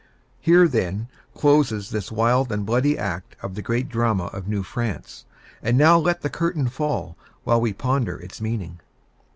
[0.39, 5.25] Here, then, closes this wild and bloody act of the great drama of New France;
[5.61, 8.79] and now let the curtain fall, while we ponder its meaning.